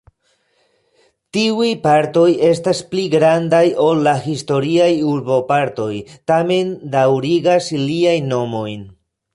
[1.37, 5.93] Tiuj partoj estas pli grandaj ol la historiaj urbopartoj,
[6.35, 8.87] tamen daŭrigas iliajn nomojn.